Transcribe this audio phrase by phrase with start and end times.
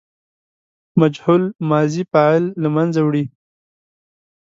[1.01, 3.25] مجهول ماضي فاعل له منځه وړي.